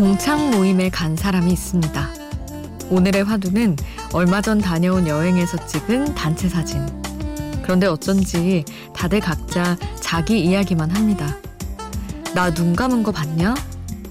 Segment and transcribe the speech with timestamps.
[0.00, 2.08] 동창 모임에 간 사람이 있습니다.
[2.88, 3.76] 오늘의 화두는
[4.14, 6.80] 얼마 전 다녀온 여행에서 찍은 단체 사진.
[7.62, 8.64] 그런데 어쩐지
[8.96, 11.36] 다들 각자 자기 이야기만 합니다.
[12.34, 13.54] 나 눈 감은 거 봤냐?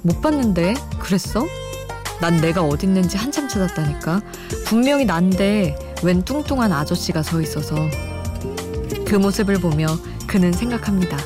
[0.03, 1.47] 못 봤는데 그랬어?
[2.21, 4.21] 난 내가 어딨는지 한참 찾았다니까.
[4.67, 7.75] 분명히 난데 웬 뚱뚱한 아저씨가 서 있어서
[9.07, 9.87] 그 모습을 보며
[10.27, 11.17] 그는 생각합니다.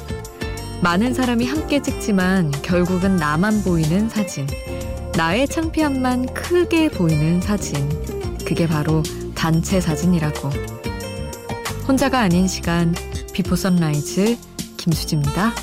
[0.84, 4.46] 많은 사람이 함께 찍지만 결국은 나만 보이는 사진.
[5.16, 7.88] 나의 창피함만 크게 보이는 사진.
[8.46, 9.02] 그게 바로
[9.34, 10.50] 단체 사진이라고.
[11.88, 12.94] 혼자가 아닌 시간
[13.32, 14.38] 비포 선라이즈
[14.76, 15.54] 김수지입니다.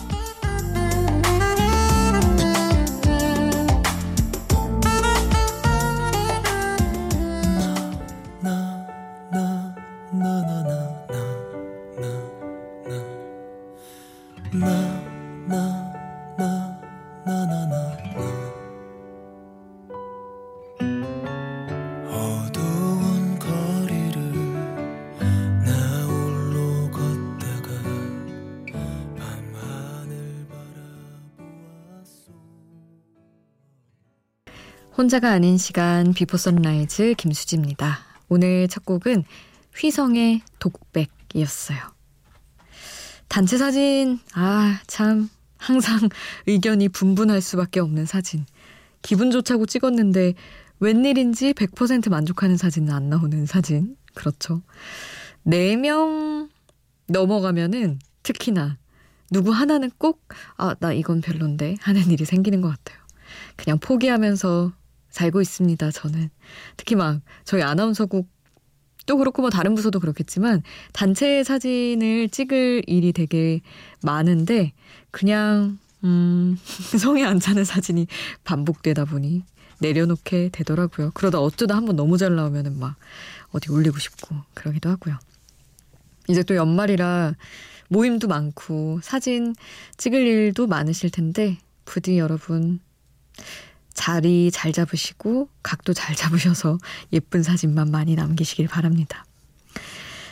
[35.01, 38.01] 혼자가 아닌 시간 비포 선라이즈 김수지입니다.
[38.29, 39.25] 오늘 첫 곡은
[39.75, 41.79] 휘성의 독백이었어요.
[43.27, 46.11] 단체 사진, 아, 참, 항상
[46.47, 48.45] 의견이 분분할 수밖에 없는 사진.
[49.01, 50.35] 기분 좋자고 찍었는데
[50.81, 53.97] 웬일인지 100% 만족하는 사진은 안 나오는 사진.
[54.13, 54.61] 그렇죠.
[55.47, 56.51] 4명
[57.07, 58.77] 넘어가면은 특히나
[59.31, 60.29] 누구 하나는 꼭,
[60.59, 63.01] 아, 나 이건 별론데 하는 일이 생기는 것 같아요.
[63.57, 64.73] 그냥 포기하면서
[65.11, 66.31] 살고 있습니다, 저는.
[66.77, 68.29] 특히 막 저희 아나운서국
[69.07, 70.63] 또 그렇고 뭐 다른 부서도 그렇겠지만
[70.93, 73.61] 단체 사진을 찍을 일이 되게
[74.03, 74.73] 많은데
[75.11, 76.57] 그냥 음,
[76.99, 78.07] 성에 안 차는 사진이
[78.45, 79.45] 반복되다 보니
[79.81, 81.11] 내려놓게 되더라고요.
[81.15, 82.97] 그러다 어쩌다 한번 너무 잘 나오면은 막
[83.51, 85.19] 어디 올리고 싶고 그러기도 하고요.
[86.29, 87.35] 이제 또 연말이라
[87.89, 89.55] 모임도 많고 사진
[89.97, 92.79] 찍을 일도 많으실 텐데 부디 여러분
[94.01, 96.79] 자리 잘 잡으시고 각도 잘 잡으셔서
[97.13, 99.27] 예쁜 사진만 많이 남기시길 바랍니다.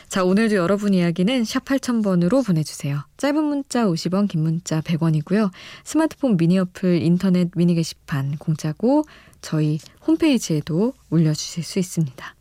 [0.07, 3.03] 자, 오늘도 여러분 이야기는 샵 8000번으로 보내주세요.
[3.17, 5.51] 짧은 문자 50원, 긴 문자 100원이고요.
[5.83, 9.03] 스마트폰 미니 어플, 인터넷 미니 게시판 공짜고
[9.39, 9.77] 저희
[10.07, 12.35] 홈페이지에도 올려주실 수 있습니다.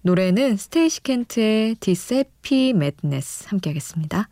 [0.00, 4.30] 노래는 스테이시 켄트의 디세피 매드네스 함께 하겠습니다.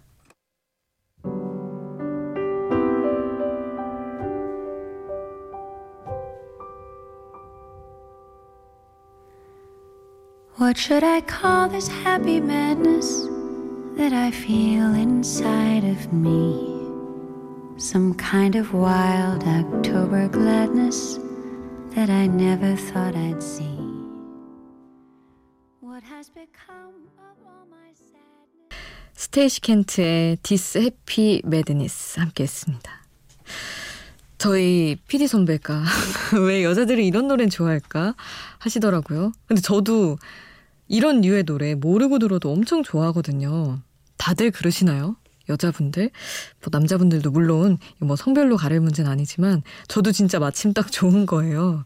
[10.58, 13.28] What should I call this happy madness
[13.98, 16.68] that I feel inside of me?
[17.78, 21.18] Some kind of wild October gladness
[21.96, 23.78] that I never thought I'd see.
[25.80, 28.78] What has become of all my sadness?
[29.16, 33.02] 스테이시 켄트의 This Happy Madness 함께 했습니다.
[34.39, 35.83] 저희 PD 선배가
[36.47, 38.15] 왜 여자들이 이런 노래는 좋아할까
[38.59, 39.33] 하시더라고요.
[39.47, 40.19] 근데 저도
[40.89, 43.81] 이런 류의 노래 모르고 들어도 엄청 좋아하거든요.
[44.19, 45.17] 다들 그러시나요?
[45.49, 46.11] 여자분들?
[46.61, 51.85] 뭐 남자분들도 물론 뭐 성별로 가릴 문제는 아니지만 저도 진짜 마침 딱 좋은 거예요.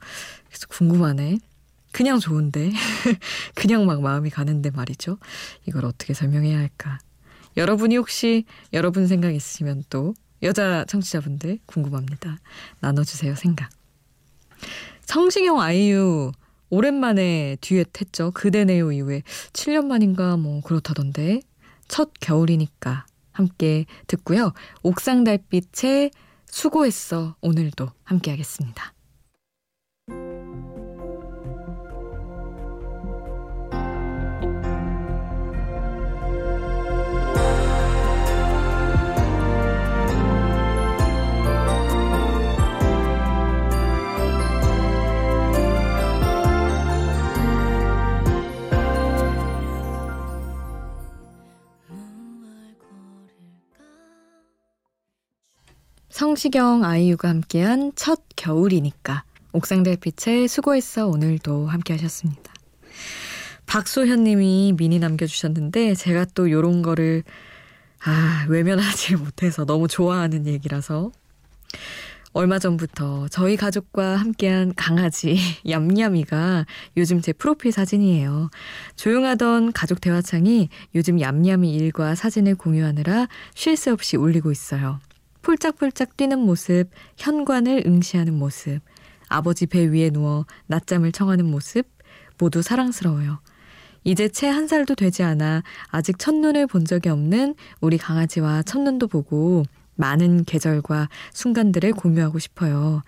[0.48, 1.38] 그래서 궁금하네.
[1.92, 2.72] 그냥 좋은데.
[3.54, 5.18] 그냥 막 마음이 가는데 말이죠.
[5.66, 6.98] 이걸 어떻게 설명해야 할까.
[7.56, 12.38] 여러분이 혹시 여러분 생각 있으시면 또 여자 청취자분들 궁금합니다.
[12.80, 13.70] 나눠주세요, 생각.
[15.02, 16.32] 성시경 아이유
[16.70, 18.30] 오랜만에 듀엣 했죠.
[18.30, 19.22] 그대네요 이후에
[19.52, 21.40] 7년 만인가 뭐 그렇다던데.
[21.88, 24.52] 첫 겨울이니까 함께 듣고요.
[24.82, 26.10] 옥상 달빛에
[26.46, 28.94] 수고했어 오늘도 함께 하겠습니다.
[56.20, 59.24] 성시경 아이유가 함께한 첫 겨울이니까
[59.54, 62.52] 옥상 달빛에 수고했어 오늘도 함께 하셨습니다.
[63.64, 67.22] 박소현 님이 미니 남겨주셨는데 제가 또 요런 거를
[68.04, 71.10] 아 외면하지 못해서 너무 좋아하는 얘기라서
[72.34, 76.66] 얼마 전부터 저희 가족과 함께한 강아지 얌얌이가
[76.98, 78.50] 요즘 제 프로필 사진이에요.
[78.94, 85.00] 조용하던 가족 대화창이 요즘 얌얌이 일과 사진을 공유하느라 쉴 새 없이 울리고 있어요.
[85.42, 88.80] 폴짝폴짝 뛰는 모습, 현관을 응시하는 모습,
[89.28, 91.86] 아버지 배 위에 누워 낮잠을 청하는 모습,
[92.38, 93.40] 모두 사랑스러워요.
[94.04, 99.64] 이제 채 한 살도 되지 않아 아직 첫눈을 본 적이 없는 우리 강아지와 첫눈도 보고
[99.96, 103.02] 많은 계절과 순간들을 공유하고 싶어요.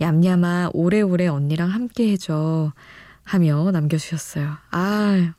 [0.00, 2.72] 얌얌아, 오래오래 언니랑 함께 해줘.
[3.22, 4.56] 하며 남겨주셨어요.
[4.70, 5.34] 아,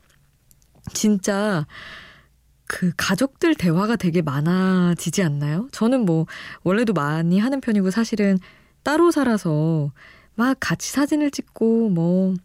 [0.94, 1.66] 진짜
[2.72, 5.68] 그 가족들 대화가 되게 많아지지 않나요?
[5.72, 6.28] 저는 뭐
[6.64, 8.38] 원래도 많이 하는 편이고 사실은
[8.84, 9.92] 따로 살아서
[10.36, 12.36] 막 같이 사진을 찍고 뭐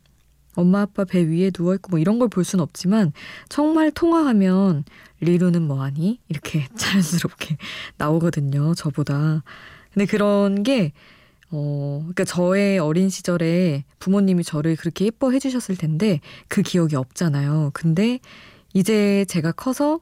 [0.56, 3.12] 엄마 아빠 배 위에 누워 있고 뭐 이런 걸 볼 수는 없지만
[3.50, 4.84] 정말 통화하면
[5.20, 6.20] 리루는 뭐하니?
[6.28, 7.58] 이렇게 자연스럽게
[7.98, 8.74] 나오거든요.
[8.74, 9.42] 저보다.
[9.92, 10.92] 근데 그런 게
[11.50, 17.72] 어, 그러니까 저의 어린 시절에 부모님이 저를 그렇게 예뻐해 주셨을 텐데 그 기억이 없잖아요.
[17.74, 18.20] 근데
[18.72, 20.00] 이제 제가 커서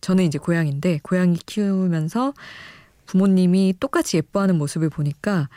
[0.00, 2.34] 저는 이제 고양인데 고양이 키우면서
[3.06, 5.48] 부모님이 똑같이 예뻐하는 모습을 보니까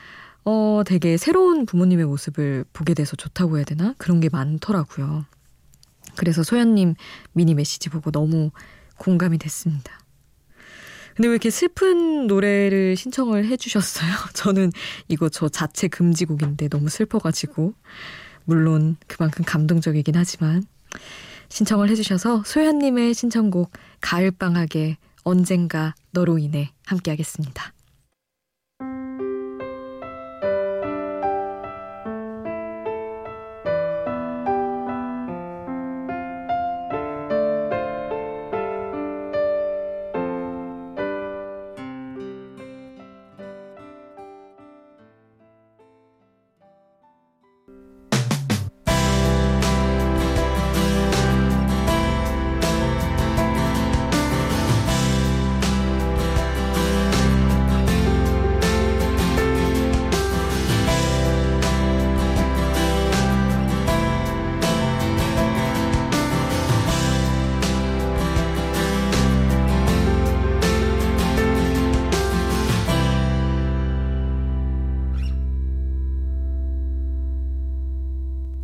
[0.45, 3.95] 어, 되게 새로운 부모님의 모습을 보게 돼서 좋다고 해야 되나?
[3.97, 5.25] 그런 게 많더라고요.
[6.15, 6.95] 그래서 소연님
[7.31, 8.51] 미니 메시지 보고 너무
[8.97, 9.99] 공감이 됐습니다.
[11.15, 14.11] 근데 왜 이렇게 슬픈 노래를 신청을 해주셨어요?
[14.33, 14.71] 저는
[15.07, 17.73] 이거 저 자체 금지곡인데 너무 슬퍼가지고.
[18.45, 20.63] 물론 그만큼 감동적이긴 하지만.
[21.53, 23.71] 신청을 해주셔서 소연님의 신청곡
[24.01, 27.73] 가을방학에 언젠가 너로 인해 함께 하겠습니다.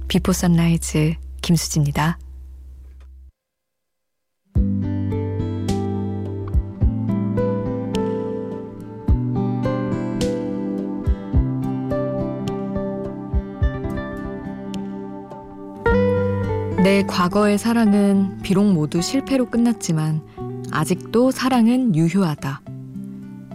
[0.10, 1.14] 비포 선라이즈
[1.44, 2.18] 김수지입니다.
[16.84, 20.24] 내 과거의 사랑은 비록 모두 실패로 끝났지만
[20.72, 22.64] 아직도 사랑은 유효하다.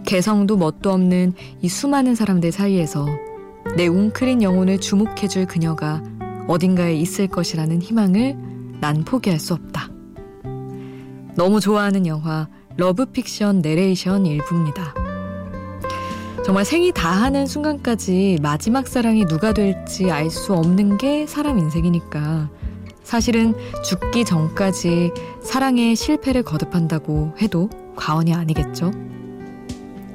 [0.05, 3.05] 개성도 멋도 없는 이 수많은 사람들 사이에서
[3.75, 6.01] 내 웅크린 영혼을 주목해줄 그녀가
[6.47, 8.35] 어딘가에 있을 것이라는 희망을
[8.79, 9.89] 난 포기할 수 없다.
[11.35, 12.47] 너무 좋아하는 영화
[12.77, 14.93] 러브픽션 내레이션 일부입니다.
[16.45, 22.49] 정말 생이 다하는 순간까지 마지막 사랑이 누가 될지 알 수 없는 게 사람 인생이니까
[23.03, 28.91] 사실은 죽기 전까지 사랑에 실패를 거듭한다고 해도 과언이 아니겠죠.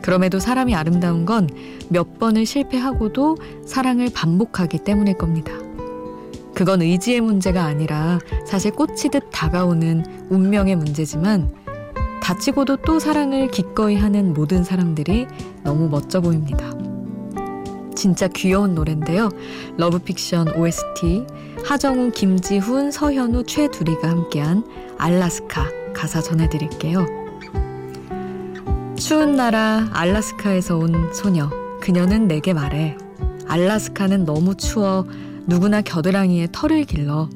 [0.02, 1.48] 그럼에도 사람이 아름다운 건
[1.90, 5.52] 몇 번을 실패하고도 사랑을 반복하기 때문일 겁니다.
[6.60, 11.50] 그건 의지의 문제가 아니라 사실 꽂히듯 다가오는 운명의 문제지만
[12.22, 15.26] 다치고도 또 사랑을 기꺼이 하는 모든 사람들이
[15.64, 16.70] 너무 멋져 보입니다.
[17.96, 19.30] 진짜 귀여운 노래인데요.
[19.78, 21.24] 러브픽션 OST
[21.64, 24.62] 하정우, 김지훈, 서현우, 최두리가 함께한
[24.98, 27.06] 알라스카 가사 전해드릴게요.
[28.98, 31.48] 추운 나라 알라스카에서 온 소녀
[31.80, 32.98] 그녀는 내게 말해
[33.48, 35.06] 알라스카는 너무 추워
[35.46, 37.28] 누구나 겨드랑이에 털을 길러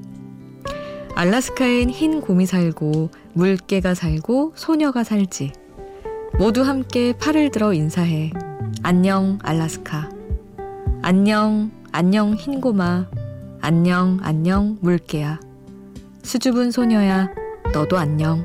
[1.15, 5.53] 알라스카엔 흰 곰이 살고 물개가 살고 소녀가 살지.
[6.39, 8.33] 모두 함께 팔을 들어 인사해.
[8.83, 10.11] 안녕 알라스카.
[11.03, 13.09] 안녕 안녕 흰 곰아.
[13.61, 15.39] 안녕 안녕 물개야.
[16.25, 17.29] 수줍은 소녀야.
[17.73, 18.45] 너도 안녕.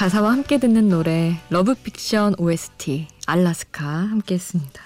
[0.00, 4.82] 가사와 함께 듣는 노래 러브픽션 OST 알라스카 함께 했습니다.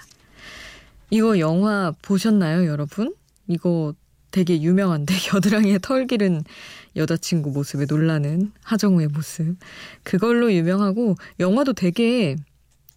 [1.09, 3.15] 이거 영화 보셨나요, 여러분?
[3.47, 3.93] 이거
[4.31, 6.43] 되게 유명한데 겨드랑이에 털 기른
[6.97, 9.55] 여자친구 모습에 놀라는 하정우의 모습.
[10.03, 12.35] 그걸로 유명하고 영화도 되게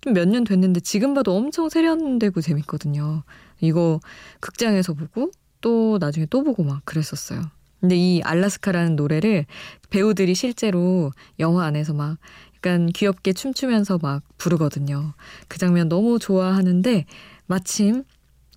[0.01, 3.23] 좀 몇 년 됐는데 지금 봐도 엄청 세련되고 재밌거든요.
[3.61, 4.01] 이거
[4.41, 7.49] 극장에서 보고 또 나중에 또 보고 막 그랬었어요.
[7.81, 9.47] 근데 이 알라스카라는 노래를
[9.91, 12.19] 배우들이 실제로 영화 안에서 막
[12.57, 15.15] 약간 귀엽게 춤추면서 막 부르거든요.
[15.47, 17.05] 그 장면 너무 좋아하는데
[17.47, 18.05] 마침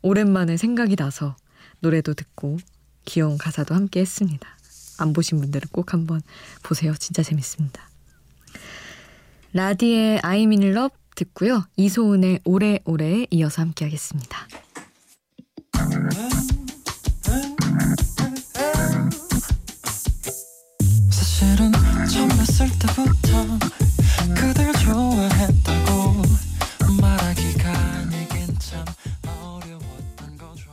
[0.01, 1.35] 오랜만에 생각이 나서
[1.79, 2.57] 노래도 듣고
[3.05, 4.47] 귀여운 가사도 함께 했습니다.
[4.97, 6.21] 안 보신 분들은 꼭 한번
[6.63, 6.93] 보세요.
[6.97, 7.89] 진짜 재밌습니다.
[9.53, 11.63] 라디의 I'm in love 듣고요.
[11.75, 14.47] 이소은의 오래오래 이어서 함께 하겠습니다.
[21.41, 21.71] 사실은
[22.07, 23.57] 처음 봤을 때부터
[24.35, 26.21] 그댈 좋아했다고
[27.01, 28.85] 말하기가 내겐 참
[29.25, 30.69] 어려웠던 거죠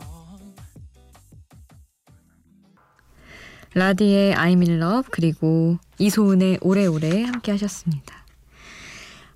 [3.73, 8.27] 라디의 I'm in love 그리고 이소은의 오래오래 함께 하셨습니다.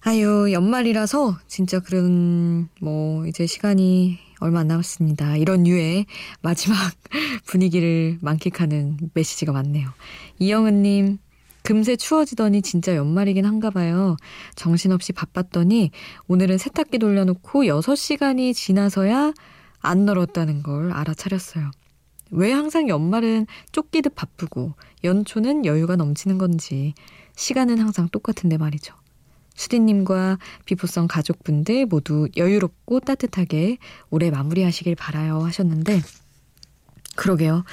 [0.02, 5.37] 아유, 연말이라서 진짜 그런, 뭐, 이제 시간이 얼마 안 남았습니다.
[5.37, 6.06] 이런 류의
[6.40, 6.76] 마지막
[7.46, 9.88] 분위기를 만끽하는 메시지가 많네요.
[10.38, 11.18] 이영은님,
[11.62, 14.16] 금세 추워지더니 진짜 연말이긴 한가 봐요.
[14.56, 15.92] 정신없이 바빴더니
[16.26, 19.32] 오늘은 세탁기 돌려놓고 6시간이 지나서야
[19.80, 21.70] 안 널었다는 걸 알아차렸어요.
[22.32, 24.72] 왜 항상 연말은 쫓기듯 바쁘고
[25.04, 26.94] 연초는 여유가 넘치는 건지
[27.37, 28.94] 시간은 항상 똑같은데 말이죠.
[29.54, 33.78] 수디님과 비포성 가족분들 모두 여유롭고 따뜻하게
[34.11, 36.00] 올해 마무리하시길 바라요 하셨는데
[37.16, 37.64] 그러게요.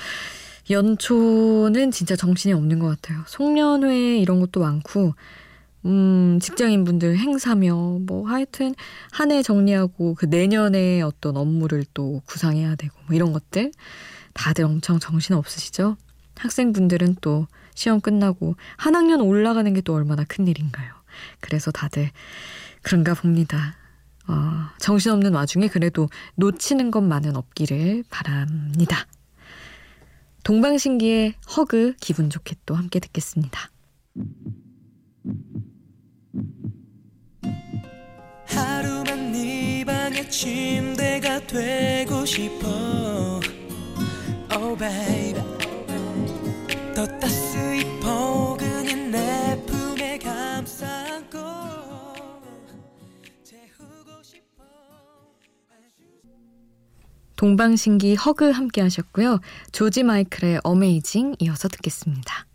[0.69, 3.23] 연초는 진짜 정신이 없는 것 같아요.
[3.27, 5.13] 송년회 이런 것도 많고
[5.85, 8.75] 음, 직장인분들 행사며 뭐 하여튼
[9.11, 13.71] 한 해 정리하고 그 내년에 어떤 업무를 또 구상해야 되고 뭐 이런 것들
[14.33, 15.95] 다들 엄청 정신 없으시죠?
[16.37, 20.98] 학생분들은 또 시험 끝나고 한 학년 올라가는 게 또 얼마나 큰 일인가요?
[21.39, 22.09] 그래서 다들
[22.81, 23.75] 그런가 봅니다.
[24.27, 29.07] 어, 정신없는 와중에 그래도 놓치는 것만은 없기를 바랍니다.
[30.43, 33.71] 동방신기의 허그 기분 좋게 또 함께 듣겠습니다.
[38.45, 43.39] 하루만 네 방의 침대가 되고 싶어
[44.51, 45.68] Oh baby
[57.39, 59.39] 동방신기 허그 함께 하셨고요.
[59.71, 62.48] 조지 마이클의 어메이징 이어서 듣겠습니다.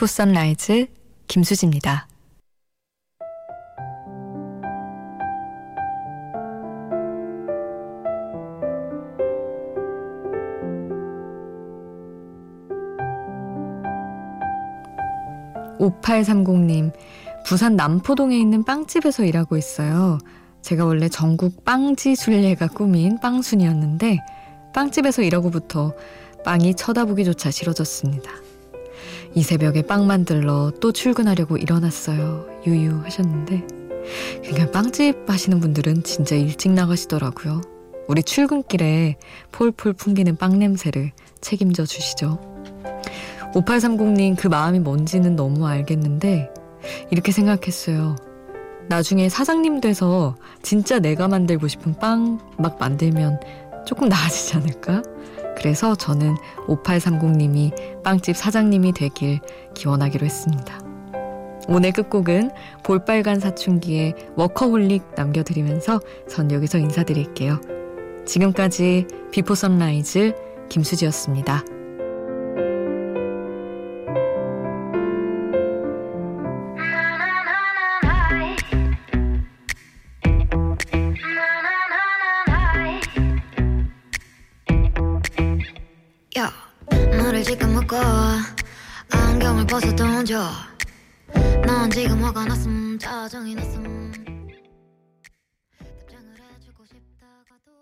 [0.00, 0.86] 비포 선라이즈
[1.28, 2.08] 김수지입니다.
[15.78, 16.92] (5830님)
[17.44, 20.18] 부산 남포동에 있는 빵집에서 일하고 있어요.
[20.62, 24.18] 제가 원래 전국 빵지 순례가 꿈인 빵순이었는데
[24.74, 25.94] 빵집에서 일하고부터
[26.44, 28.49] 빵이 쳐다보기조차 싫어졌습니다.
[29.34, 32.46] 이 새벽에 빵 만들러 또 출근하려고 일어났어요.
[32.66, 33.66] 유유 하셨는데
[34.42, 37.60] 그러니까 빵집 하시는 분들은 진짜 일찍 나가시더라고요.
[38.08, 39.16] 우리 출근길에
[39.52, 42.40] 폴폴 풍기는 빵 냄새를 책임져 주시죠.
[43.54, 46.50] 5830님 그 마음이 뭔지는 너무 알겠는데
[47.10, 48.16] 이렇게 생각했어요.
[48.88, 53.38] 나중에 사장님 돼서 진짜 내가 만들고 싶은 빵 막 만들면
[53.86, 55.02] 조금 나아지지 않을까?
[55.56, 59.40] 그래서 저는 5830님이 빵집 사장님이 되길
[59.74, 60.80] 기원하기로 했습니다.
[61.68, 62.50] 오늘 끝곡은
[62.82, 67.60] 볼빨간 사춘기의 워커홀릭 남겨드리면서 전 여기서 인사드릴게요.
[68.26, 70.34] 지금까지 비포 선라이즈
[70.68, 71.64] 김수지였습니다.